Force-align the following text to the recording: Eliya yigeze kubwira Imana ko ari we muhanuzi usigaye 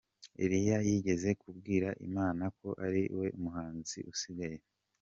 Eliya 0.43 0.77
yigeze 0.87 1.29
kubwira 1.41 1.89
Imana 2.07 2.43
ko 2.59 2.69
ari 2.85 3.03
we 3.17 3.27
muhanuzi 3.41 3.99
usigaye 4.13 4.59